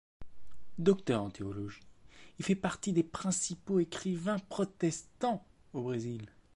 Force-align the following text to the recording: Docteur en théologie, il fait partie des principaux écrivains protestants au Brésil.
Docteur 0.79 1.21
en 1.21 1.29
théologie, 1.29 1.83
il 2.39 2.45
fait 2.45 2.55
partie 2.55 2.91
des 2.91 3.03
principaux 3.03 3.77
écrivains 3.79 4.39
protestants 4.49 5.45
au 5.73 5.83
Brésil. 5.83 6.25